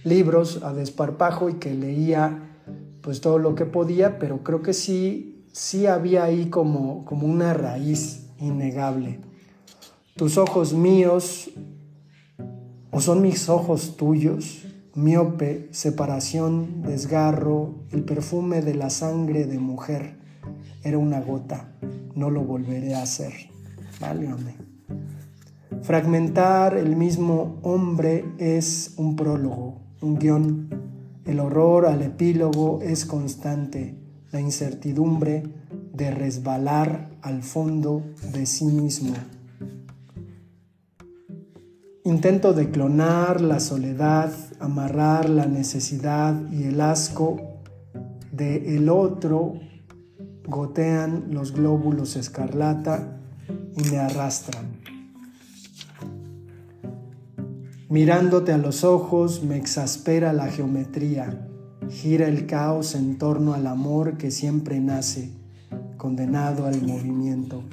libros 0.03 0.61
a 0.63 0.73
desparpajo 0.73 1.49
y 1.49 1.55
que 1.55 1.73
leía 1.73 2.49
pues 3.01 3.21
todo 3.21 3.37
lo 3.37 3.55
que 3.55 3.65
podía, 3.65 4.17
pero 4.17 4.43
creo 4.43 4.61
que 4.61 4.73
sí, 4.73 5.45
sí 5.51 5.87
había 5.87 6.23
ahí 6.23 6.49
como, 6.49 7.03
como 7.05 7.27
una 7.27 7.53
raíz 7.53 8.27
innegable. 8.39 9.19
Tus 10.15 10.37
ojos 10.37 10.73
míos 10.73 11.51
o 12.91 13.01
son 13.01 13.21
mis 13.21 13.49
ojos 13.49 13.97
tuyos 13.97 14.63
miope, 14.95 15.69
separación, 15.71 16.83
desgarro, 16.83 17.75
el 17.91 18.03
perfume 18.03 18.61
de 18.61 18.75
la 18.75 18.89
sangre 18.89 19.45
de 19.45 19.59
mujer. 19.59 20.17
Era 20.83 20.97
una 20.97 21.21
gota, 21.21 21.73
no 22.15 22.29
lo 22.29 22.41
volveré 22.43 22.95
a 22.95 23.03
hacer. 23.03 23.33
Válgame. 23.99 24.55
Fragmentar 25.81 26.77
el 26.77 26.95
mismo 26.95 27.59
hombre 27.61 28.25
es 28.37 28.93
un 28.97 29.15
prólogo, 29.15 29.81
un 30.01 30.17
guion. 30.17 30.69
El 31.25 31.39
horror 31.39 31.85
al 31.85 32.01
epílogo 32.01 32.79
es 32.81 33.05
constante, 33.05 33.95
la 34.31 34.39
incertidumbre 34.39 35.43
de 35.93 36.11
resbalar 36.11 37.09
al 37.21 37.43
fondo 37.43 38.03
de 38.33 38.45
sí 38.45 38.65
mismo. 38.65 39.13
Intento 42.05 42.53
de 42.53 42.69
clonar 42.69 43.39
la 43.39 43.59
soledad, 43.59 44.33
amarrar 44.59 45.29
la 45.29 45.45
necesidad 45.45 46.35
y 46.51 46.63
el 46.63 46.81
asco 46.81 47.37
de 48.31 48.75
el 48.75 48.89
otro, 48.89 49.53
gotean 50.45 51.25
los 51.31 51.53
glóbulos 51.53 52.15
escarlata 52.15 53.17
y 53.75 53.89
me 53.89 53.99
arrastran. 53.99 54.83
Mirándote 57.89 58.51
a 58.51 58.57
los 58.57 58.83
ojos 58.83 59.43
me 59.43 59.55
exaspera 59.55 60.33
la 60.33 60.47
geometría, 60.47 61.47
gira 61.89 62.27
el 62.27 62.47
caos 62.47 62.95
en 62.95 63.17
torno 63.17 63.53
al 63.53 63.67
amor 63.67 64.17
que 64.17 64.31
siempre 64.31 64.79
nace, 64.79 65.31
condenado 65.97 66.65
al 66.65 66.81
movimiento. 66.81 67.63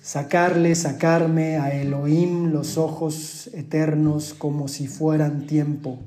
Sacarle, 0.00 0.74
sacarme 0.74 1.58
a 1.58 1.74
Elohim 1.74 2.52
los 2.52 2.78
ojos 2.78 3.50
eternos 3.54 4.34
como 4.34 4.68
si 4.68 4.86
fueran 4.86 5.46
tiempo. 5.46 5.98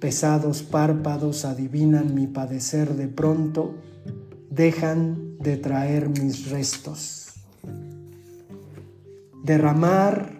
Pesados 0.00 0.62
párpados 0.62 1.44
adivinan 1.44 2.14
mi 2.14 2.26
padecer 2.26 2.96
de 2.96 3.06
pronto, 3.06 3.74
dejan 4.50 5.36
de 5.38 5.58
traer 5.58 6.08
mis 6.08 6.48
restos. 6.48 7.34
Derramar 9.44 10.32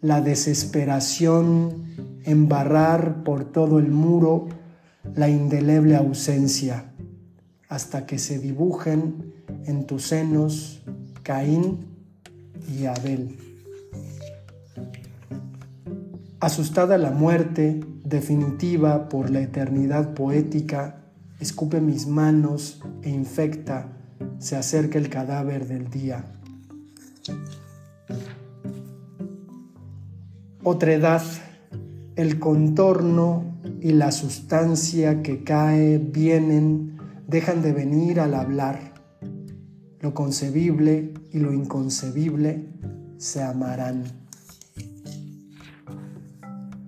la 0.00 0.20
desesperación, 0.20 1.84
embarrar 2.24 3.22
por 3.22 3.44
todo 3.44 3.78
el 3.78 3.92
muro 3.92 4.48
la 5.14 5.28
indeleble 5.28 5.94
ausencia, 5.94 6.92
hasta 7.68 8.04
que 8.04 8.18
se 8.18 8.40
dibujen 8.40 9.32
en 9.64 9.86
tus 9.86 10.06
senos 10.06 10.82
Caín 11.22 11.86
y 12.76 12.86
Abel. 12.86 13.36
Asustada 16.40 16.98
la 16.98 17.10
muerte 17.10 17.80
definitiva 18.10 19.08
por 19.08 19.30
la 19.30 19.40
eternidad 19.40 20.12
poética, 20.12 20.96
escupe 21.40 21.80
mis 21.80 22.06
manos 22.06 22.82
e 23.02 23.08
infecta, 23.08 23.96
se 24.38 24.56
acerca 24.56 24.98
el 24.98 25.08
cadáver 25.08 25.66
del 25.66 25.88
día. 25.88 26.24
Otra 30.62 30.92
edad, 30.92 31.22
el 32.16 32.38
contorno 32.38 33.58
y 33.80 33.92
la 33.92 34.12
sustancia 34.12 35.22
que 35.22 35.42
cae 35.42 35.96
vienen, 35.96 36.98
dejan 37.26 37.62
de 37.62 37.72
venir 37.72 38.20
al 38.20 38.34
hablar 38.34 38.90
lo 40.00 40.14
concebible 40.14 41.12
y 41.30 41.38
lo 41.38 41.52
inconcebible 41.52 42.64
se 43.18 43.42
amarán. 43.42 44.04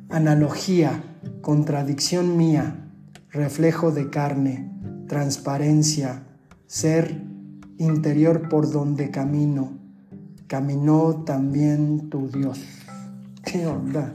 Analogía, 0.09 1.12
contradicción 1.43 2.39
mía, 2.39 2.89
reflejo 3.31 3.91
de 3.91 4.09
carne, 4.09 4.73
transparencia, 5.09 6.23
ser 6.67 7.23
interior 7.77 8.49
por 8.49 8.73
donde 8.73 9.11
camino. 9.11 9.79
Caminó 10.47 11.25
también 11.25 12.09
tu 12.09 12.29
Dios. 12.31 12.61
¿Qué 13.45 13.67
onda? 13.67 14.15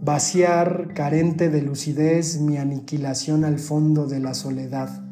Vaciar, 0.00 0.92
carente 0.94 1.48
de 1.50 1.62
lucidez, 1.62 2.40
mi 2.40 2.58
aniquilación 2.58 3.44
al 3.44 3.58
fondo 3.58 4.06
de 4.06 4.20
la 4.20 4.34
soledad 4.34 5.04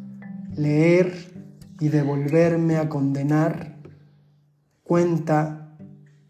leer 0.56 1.32
y 1.80 1.88
devolverme 1.88 2.76
a 2.76 2.88
condenar, 2.88 3.76
cuenta, 4.82 5.61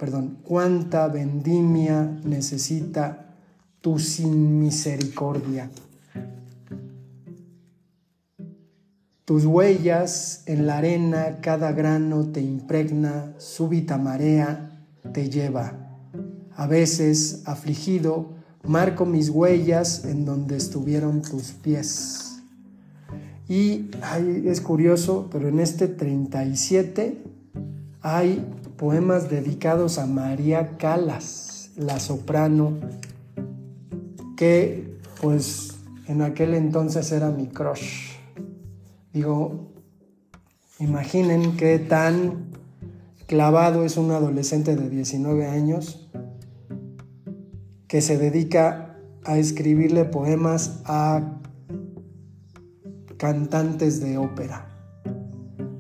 perdón, 0.02 0.38
cuánta 0.42 1.06
vendimia 1.06 2.18
necesita 2.24 3.36
tu 3.80 4.00
sin 4.00 4.58
misericordia. 4.58 5.70
Tus 9.24 9.44
huellas 9.44 10.42
en 10.46 10.66
la 10.66 10.78
arena, 10.78 11.38
cada 11.40 11.70
grano 11.70 12.32
te 12.32 12.40
impregna, 12.40 13.32
súbita 13.38 13.96
marea 13.96 14.82
te 15.12 15.30
lleva. 15.30 15.72
A 16.56 16.66
veces, 16.66 17.42
afligido, 17.44 18.30
marco 18.64 19.06
mis 19.06 19.28
huellas 19.28 20.04
en 20.04 20.24
donde 20.24 20.56
estuvieron 20.56 21.22
tus 21.22 21.52
pies. 21.52 22.40
Y 23.48 23.88
es 24.46 24.60
curioso, 24.60 25.28
pero 25.30 25.48
en 25.48 25.60
este 25.60 25.86
37 25.86 27.22
hay 28.00 28.44
poemas 28.82 29.30
dedicados 29.30 29.96
a 29.98 30.06
María 30.06 30.76
Calas, 30.76 31.70
la 31.76 32.00
soprano, 32.00 32.80
que 34.36 34.98
pues 35.20 35.76
en 36.08 36.20
aquel 36.20 36.52
entonces 36.54 37.12
era 37.12 37.30
mi 37.30 37.46
crush. 37.46 38.16
Digo, 39.12 39.70
Imaginen 40.80 41.56
qué 41.56 41.78
tan 41.78 42.46
clavado 43.28 43.84
es 43.84 43.96
un 43.96 44.10
adolescente 44.10 44.74
de 44.74 44.90
19 44.90 45.46
años 45.46 46.10
que 47.86 48.00
se 48.00 48.18
dedica 48.18 48.96
a 49.22 49.38
escribirle 49.38 50.06
poemas 50.06 50.82
a 50.86 51.38
cantantes 53.16 54.00
de 54.00 54.18
ópera. 54.18 54.71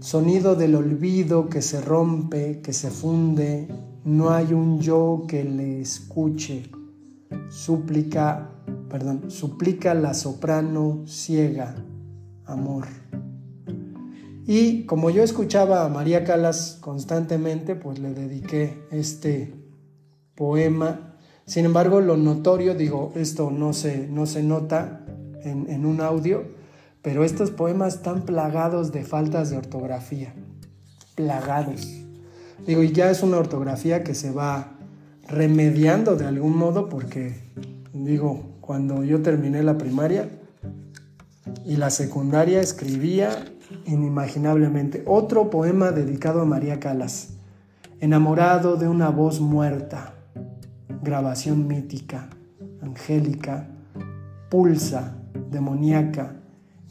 Sonido 0.02 0.56
del 0.56 0.74
olvido 0.74 1.48
que 1.48 1.62
se 1.62 1.80
rompe, 1.80 2.60
que 2.60 2.72
se 2.72 2.90
funde, 2.90 3.68
no 4.04 4.30
hay 4.30 4.52
un 4.52 4.80
yo 4.80 5.26
que 5.28 5.44
le 5.44 5.80
escuche. 5.80 6.68
Súplica, 7.48 8.50
perdón, 8.90 9.30
suplica 9.30 9.94
la 9.94 10.12
soprano 10.12 11.04
ciega, 11.06 11.76
amor. 12.46 12.88
Y 14.44 14.86
como 14.86 15.08
yo 15.10 15.22
escuchaba 15.22 15.84
a 15.84 15.88
María 15.88 16.24
Calas 16.24 16.78
constantemente, 16.80 17.76
pues 17.76 18.00
le 18.00 18.12
dediqué 18.12 18.82
este 18.90 19.54
poema. 20.34 21.14
Sin 21.46 21.64
embargo, 21.64 22.00
lo 22.00 22.16
notorio, 22.16 22.74
digo, 22.74 23.12
esto 23.14 23.52
no 23.52 23.72
se, 23.72 24.08
no 24.08 24.26
se 24.26 24.42
nota 24.42 25.06
en, 25.44 25.70
en 25.70 25.86
un 25.86 26.00
audio, 26.00 26.42
pero 27.02 27.24
estos 27.24 27.50
poemas 27.50 27.96
están 27.96 28.22
plagados 28.22 28.92
de 28.92 29.04
faltas 29.04 29.50
de 29.50 29.58
ortografía. 29.58 30.32
Plagados. 31.16 31.86
Digo, 32.66 32.82
y 32.82 32.92
ya 32.92 33.10
es 33.10 33.22
una 33.24 33.38
ortografía 33.38 34.04
que 34.04 34.14
se 34.14 34.30
va 34.30 34.78
remediando 35.28 36.16
de 36.16 36.26
algún 36.26 36.56
modo 36.56 36.88
porque, 36.88 37.40
digo, 37.92 38.56
cuando 38.60 39.02
yo 39.02 39.20
terminé 39.20 39.62
la 39.64 39.76
primaria 39.78 40.28
y 41.64 41.76
la 41.76 41.90
secundaria 41.90 42.60
escribía 42.60 43.44
inimaginablemente. 43.86 45.02
Otro 45.06 45.50
poema 45.50 45.90
dedicado 45.90 46.40
a 46.42 46.44
María 46.44 46.78
Calas. 46.78 47.30
Enamorado 48.00 48.76
de 48.76 48.88
una 48.88 49.10
voz 49.10 49.40
muerta. 49.40 50.14
Grabación 51.02 51.66
mítica, 51.66 52.28
angélica, 52.80 53.68
pulsa, 54.50 55.16
demoníaca, 55.50 56.41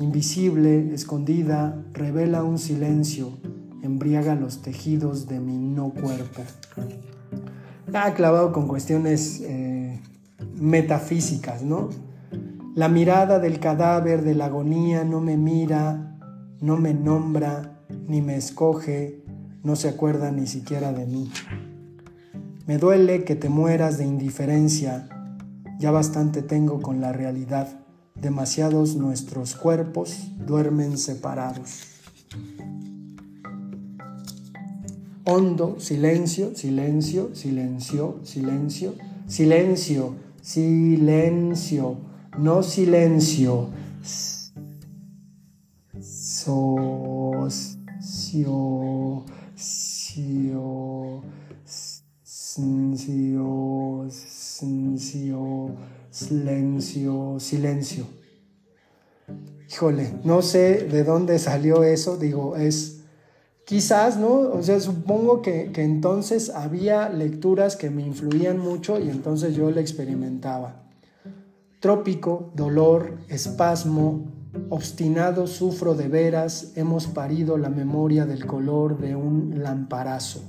invisible, 0.01 0.93
escondida, 0.93 1.83
revela 1.93 2.43
un 2.43 2.57
silencio, 2.57 3.37
embriaga 3.81 4.35
los 4.35 4.61
tejidos 4.61 5.27
de 5.27 5.39
mi 5.39 5.57
no 5.57 5.89
cuerpo. 5.89 6.43
Ha 7.93 8.13
clavado 8.13 8.51
con 8.51 8.67
cuestiones 8.67 9.41
eh, 9.41 9.99
metafísicas, 10.55 11.63
¿no? 11.63 11.89
La 12.73 12.87
mirada 12.87 13.39
del 13.39 13.59
cadáver 13.59 14.23
de 14.23 14.33
la 14.33 14.45
agonía 14.45 15.03
no 15.03 15.19
me 15.19 15.35
mira, 15.35 16.17
no 16.61 16.77
me 16.77 16.93
nombra, 16.93 17.79
ni 18.07 18.21
me 18.21 18.37
escoge, 18.37 19.21
no 19.63 19.75
se 19.75 19.89
acuerda 19.89 20.31
ni 20.31 20.47
siquiera 20.47 20.93
de 20.93 21.05
mí. 21.05 21.29
Me 22.65 22.77
duele 22.77 23.25
que 23.25 23.35
te 23.35 23.49
mueras 23.49 23.97
de 23.97 24.05
indiferencia, 24.05 25.09
ya 25.79 25.91
bastante 25.91 26.41
tengo 26.41 26.79
con 26.79 27.01
la 27.01 27.11
realidad, 27.11 27.80
demasiados 28.21 28.95
nuestros 28.95 29.55
cuerpos 29.55 30.15
duermen 30.45 30.97
separados. 30.97 31.81
Hondo, 35.25 35.79
silencio, 35.79 36.55
silencio, 36.55 37.35
silencio, 37.35 38.19
silencio, 38.23 38.95
silencio, 39.27 40.15
silencio, 40.41 41.97
no 42.37 42.63
silencio 42.63 43.69
socio, 46.43 47.61
silencio, 56.11 57.37
silencio. 57.39 58.05
Híjole, 59.67 60.13
no 60.23 60.41
sé 60.41 60.87
de 60.87 61.03
dónde 61.03 61.39
salió 61.39 61.83
eso, 61.83 62.17
digo, 62.17 62.55
es 62.55 63.01
quizás, 63.65 64.17
¿no? 64.17 64.33
O 64.51 64.61
sea, 64.61 64.79
supongo 64.79 65.41
que, 65.41 65.71
que 65.71 65.83
entonces 65.83 66.49
había 66.49 67.09
lecturas 67.09 67.75
que 67.75 67.89
me 67.89 68.05
influían 68.05 68.59
mucho 68.59 68.99
y 68.99 69.09
entonces 69.09 69.55
yo 69.55 69.71
le 69.71 69.81
experimentaba. 69.81 70.83
Trópico, 71.79 72.51
dolor, 72.53 73.17
espasmo, 73.29 74.27
Obstinado 74.69 75.47
sufro 75.47 75.95
de 75.95 76.09
veras, 76.09 76.73
hemos 76.75 77.07
parido 77.07 77.57
la 77.57 77.69
memoria 77.69 78.25
del 78.25 78.45
color 78.45 78.99
de 78.99 79.15
un 79.15 79.63
lamparazo. 79.63 80.41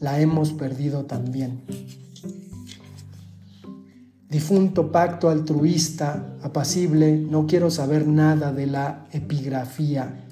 La 0.00 0.20
hemos 0.20 0.52
perdido 0.52 1.06
también. 1.06 1.62
Difunto 4.32 4.90
pacto 4.90 5.28
altruista, 5.28 6.38
apacible, 6.40 7.18
no 7.18 7.46
quiero 7.46 7.70
saber 7.70 8.06
nada 8.06 8.50
de 8.50 8.66
la 8.66 9.06
epigrafía 9.12 10.24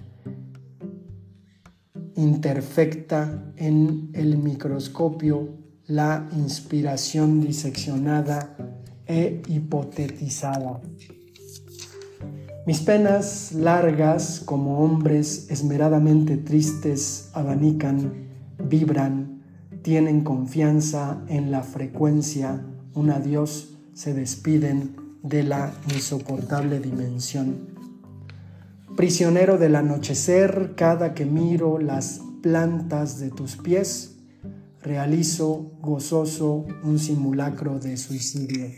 interfecta 2.14 3.52
en 3.56 4.08
el 4.14 4.38
microscopio, 4.38 5.50
la 5.86 6.26
inspiración 6.32 7.42
diseccionada 7.42 8.56
e 9.06 9.42
hipotetizada. 9.48 10.80
Mis 12.66 12.80
penas 12.80 13.52
largas 13.52 14.40
como 14.46 14.82
hombres 14.82 15.50
esmeradamente 15.50 16.38
tristes 16.38 17.28
abanican, 17.34 18.28
vibran, 18.66 19.42
tienen 19.82 20.24
confianza 20.24 21.22
en 21.28 21.50
la 21.50 21.62
frecuencia, 21.62 22.64
un 22.94 23.10
adiós, 23.10 23.76
se 24.00 24.14
despiden 24.14 24.96
de 25.22 25.42
la 25.42 25.74
insoportable 25.92 26.80
dimensión. 26.80 27.68
Prisionero 28.96 29.58
del 29.58 29.76
anochecer, 29.76 30.72
cada 30.74 31.12
que 31.12 31.26
miro 31.26 31.78
las 31.78 32.22
plantas 32.40 33.20
de 33.20 33.30
tus 33.30 33.58
pies, 33.58 34.16
realizo 34.80 35.72
gozoso 35.82 36.64
un 36.82 36.98
simulacro 36.98 37.78
de 37.78 37.98
suicidio 37.98 38.68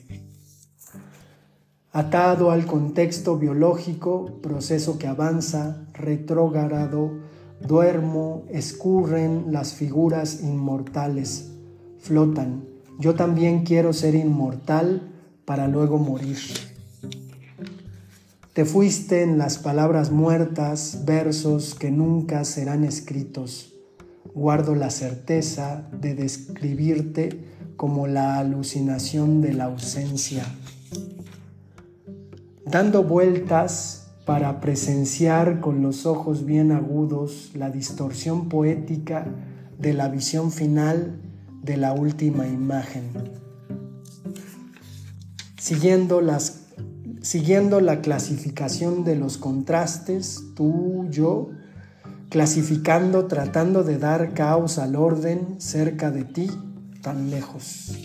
atado 1.92 2.50
al 2.50 2.66
contexto 2.66 3.38
biológico, 3.38 4.40
proceso 4.42 4.98
que 4.98 5.06
avanza, 5.06 5.86
retrógrado, 5.92 7.12
duermo, 7.60 8.42
escurren 8.50 9.52
las 9.52 9.74
figuras 9.74 10.42
inmortales, 10.42 11.52
flotan. 12.00 12.64
Yo 12.98 13.14
también 13.14 13.62
quiero 13.64 13.92
ser 13.92 14.16
inmortal 14.16 15.11
para 15.44 15.68
luego 15.68 15.98
morir. 15.98 16.38
Te 18.52 18.64
fuiste 18.64 19.22
en 19.22 19.38
las 19.38 19.58
palabras 19.58 20.10
muertas, 20.10 21.04
versos 21.04 21.74
que 21.74 21.90
nunca 21.90 22.44
serán 22.44 22.84
escritos. 22.84 23.72
Guardo 24.34 24.74
la 24.74 24.90
certeza 24.90 25.88
de 25.92 26.14
describirte 26.14 27.44
como 27.76 28.06
la 28.06 28.38
alucinación 28.38 29.40
de 29.40 29.54
la 29.54 29.64
ausencia 29.64 30.44
dando 32.72 33.04
vueltas 33.04 34.14
para 34.24 34.58
presenciar 34.60 35.60
con 35.60 35.82
los 35.82 36.06
ojos 36.06 36.46
bien 36.46 36.72
agudos 36.72 37.50
la 37.54 37.68
distorsión 37.68 38.48
poética 38.48 39.26
de 39.78 39.92
la 39.92 40.08
visión 40.08 40.50
final 40.50 41.20
de 41.62 41.76
la 41.76 41.92
última 41.92 42.48
imagen. 42.48 43.10
Siguiendo, 45.62 46.20
las, 46.20 46.64
siguiendo 47.20 47.80
la 47.80 48.00
clasificación 48.00 49.04
de 49.04 49.14
los 49.14 49.38
contrastes, 49.38 50.42
tú, 50.56 51.06
yo, 51.08 51.50
clasificando, 52.30 53.26
tratando 53.28 53.84
de 53.84 53.96
dar 53.96 54.34
caos 54.34 54.78
al 54.78 54.96
orden 54.96 55.60
cerca 55.60 56.10
de 56.10 56.24
ti, 56.24 56.50
tan 57.00 57.30
lejos. 57.30 57.96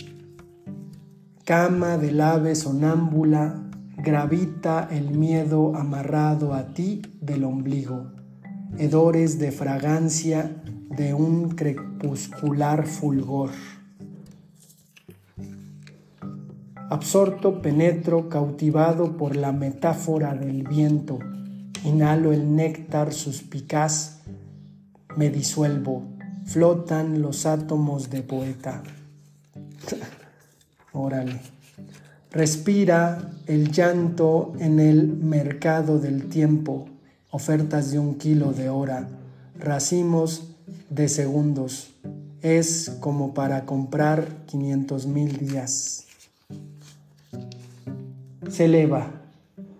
Cama 1.45 1.97
del 1.97 2.21
ave 2.21 2.53
sonámbula, 2.53 3.63
gravita 3.97 4.87
el 4.91 5.17
miedo 5.17 5.75
amarrado 5.75 6.53
a 6.53 6.75
ti 6.75 7.01
del 7.21 7.43
ombligo, 7.43 8.11
hedores 8.77 9.39
de 9.39 9.51
fragancia 9.51 10.61
de 10.95 11.15
un 11.15 11.55
crepuscular 11.55 12.85
fulgor. 12.85 13.49
Absorto 16.89 17.61
penetro, 17.61 18.29
cautivado 18.29 19.17
por 19.17 19.35
la 19.35 19.51
metáfora 19.51 20.33
del 20.35 20.63
viento, 20.63 21.19
inhalo 21.83 22.31
el 22.31 22.55
néctar 22.55 23.13
suspicaz, 23.13 24.21
me 25.17 25.29
disuelvo, 25.29 26.03
flotan 26.45 27.21
los 27.21 27.45
átomos 27.45 28.09
de 28.09 28.21
poeta. 28.21 28.83
Órale. 30.93 31.41
Respira 32.31 33.31
el 33.47 33.69
llanto 33.73 34.53
en 34.57 34.79
el 34.79 35.07
mercado 35.07 35.99
del 35.99 36.29
tiempo, 36.29 36.87
ofertas 37.31 37.91
de 37.91 37.99
un 37.99 38.15
kilo 38.15 38.53
de 38.53 38.69
hora, 38.69 39.09
racimos 39.59 40.55
de 40.89 41.09
segundos. 41.09 41.93
Es 42.41 42.95
como 43.01 43.33
para 43.33 43.65
comprar 43.65 44.45
500 44.45 45.05
mil 45.05 45.37
días. 45.37 46.06
Se 48.49 48.65
eleva. 48.65 49.11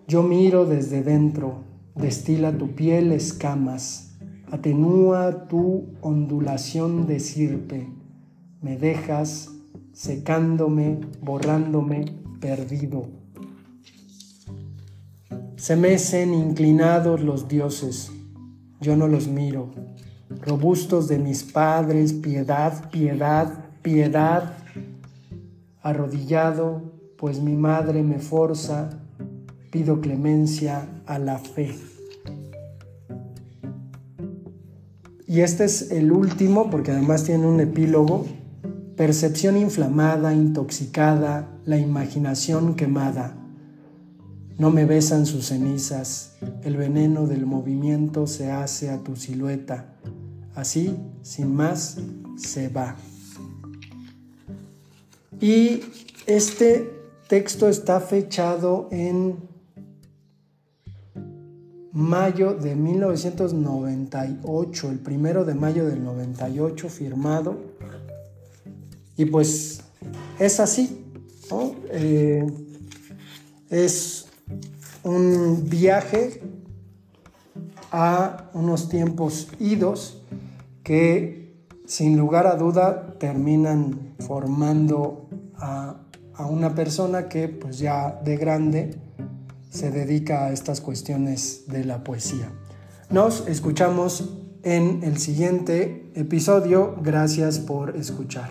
Yo 0.06 0.22
miro 0.22 0.66
desde 0.66 1.02
dentro. 1.02 1.64
Destila 1.94 2.56
tu 2.56 2.74
piel 2.74 3.12
escamas. 3.12 4.16
Atenúa 4.50 5.48
tu 5.48 5.86
ondulación 6.00 7.06
de 7.06 7.20
sirpe. 7.20 7.88
Me 8.62 8.76
dejas 8.76 9.50
secándome, 9.92 11.00
borrándome, 11.20 12.04
perdido. 12.40 13.08
Se 15.56 15.74
mecen 15.74 16.34
inclinados 16.34 17.20
los 17.20 17.48
dioses, 17.48 18.12
yo 18.80 18.96
no 18.96 19.08
los 19.08 19.26
miro, 19.26 19.70
robustos 20.42 21.08
de 21.08 21.18
mis 21.18 21.42
padres, 21.42 22.12
piedad, 22.12 22.90
piedad, 22.90 23.70
piedad, 23.82 24.56
arrodillado, 25.82 26.97
pues 27.18 27.40
mi 27.40 27.56
madre 27.56 28.04
me 28.04 28.20
forza, 28.20 28.90
pido 29.72 30.00
clemencia 30.00 30.88
a 31.04 31.18
la 31.18 31.38
fe. 31.38 31.74
Y 35.26 35.40
este 35.40 35.64
es 35.64 35.90
el 35.90 36.12
último, 36.12 36.70
porque 36.70 36.92
además 36.92 37.24
tiene 37.24 37.46
un 37.46 37.60
epílogo, 37.60 38.24
percepción 38.96 39.56
inflamada, 39.56 40.32
intoxicada, 40.32 41.48
la 41.64 41.76
imaginación 41.76 42.76
quemada. 42.76 43.36
No 44.56 44.70
me 44.70 44.84
besan 44.84 45.26
sus 45.26 45.46
cenizas, 45.46 46.36
el 46.62 46.76
veneno 46.76 47.26
del 47.26 47.46
movimiento 47.46 48.28
se 48.28 48.52
hace 48.52 48.90
a 48.90 49.02
tu 49.02 49.16
silueta. 49.16 49.92
Así, 50.54 50.96
sin 51.22 51.54
más, 51.54 51.98
se 52.36 52.68
va. 52.68 52.96
Y 55.40 55.80
este 56.26 56.97
texto 57.28 57.68
está 57.68 58.00
fechado 58.00 58.88
en 58.90 59.36
mayo 61.92 62.54
de 62.54 62.74
1998, 62.74 64.90
el 64.90 64.98
primero 64.98 65.44
de 65.44 65.54
mayo 65.54 65.86
del 65.86 66.02
98 66.02 66.88
firmado. 66.88 67.58
Y 69.16 69.26
pues 69.26 69.82
es 70.38 70.58
así, 70.58 71.04
eh, 71.90 72.46
es 73.68 74.24
un 75.02 75.68
viaje 75.68 76.40
a 77.92 78.48
unos 78.54 78.88
tiempos 78.88 79.48
idos 79.58 80.22
que 80.82 81.52
sin 81.84 82.16
lugar 82.16 82.46
a 82.46 82.54
duda 82.54 83.18
terminan 83.18 84.14
formando 84.18 85.28
a, 85.56 86.07
a, 86.38 86.46
una 86.46 86.74
persona 86.74 87.28
que 87.28 87.48
pues 87.48 87.78
ya 87.78 88.20
de 88.24 88.36
grande 88.36 88.94
se 89.70 89.90
dedica 89.90 90.46
a 90.46 90.52
estas 90.52 90.80
cuestiones 90.80 91.64
de 91.66 91.84
la 91.84 92.02
poesía. 92.02 92.50
Nos 93.10 93.46
escuchamos 93.46 94.30
en 94.62 95.02
el 95.02 95.18
siguiente 95.18 96.10
episodio. 96.14 96.96
Gracias 97.02 97.58
por 97.58 97.96
escuchar. 97.96 98.50